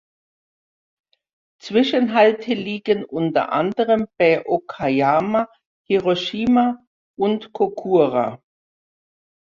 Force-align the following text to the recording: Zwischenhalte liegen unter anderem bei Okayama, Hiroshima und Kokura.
Zwischenhalte 1.61 2.55
liegen 2.55 3.05
unter 3.05 3.51
anderem 3.51 4.07
bei 4.17 4.43
Okayama, 4.47 5.47
Hiroshima 5.85 6.83
und 7.19 7.53
Kokura. 7.53 8.41